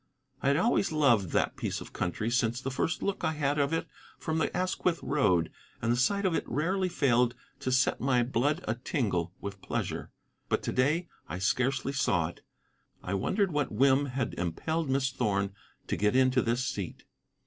I 0.41 0.47
had 0.47 0.57
always 0.57 0.91
loved 0.91 1.29
that 1.29 1.55
piece 1.55 1.79
of 1.79 1.93
country 1.93 2.31
since 2.31 2.59
the 2.59 2.71
first 2.71 3.03
look 3.03 3.23
I 3.23 3.33
had 3.33 3.59
of 3.59 3.71
it 3.71 3.87
from 4.17 4.39
the 4.39 4.49
Asquith 4.57 4.99
road, 5.03 5.51
and 5.79 5.91
the 5.91 5.95
sight 5.95 6.25
of 6.25 6.33
it 6.33 6.43
rarely 6.49 6.89
failed 6.89 7.35
to 7.59 7.71
set 7.71 8.01
my 8.01 8.23
blood 8.23 8.65
a 8.67 8.73
tingle 8.73 9.31
with 9.41 9.61
pleasure. 9.61 10.09
But 10.49 10.63
to 10.63 10.71
day 10.73 11.07
I 11.29 11.37
scarcely 11.37 11.93
saw 11.93 12.29
it. 12.29 12.41
I 13.03 13.13
wondered 13.13 13.51
what 13.51 13.71
whim 13.71 14.07
had 14.07 14.33
impelled 14.39 14.89
Miss 14.89 15.11
Thorn 15.11 15.53
to 15.85 15.95
get 15.95 16.15
into 16.15 16.41
this 16.41 16.65
seat. 16.65 17.03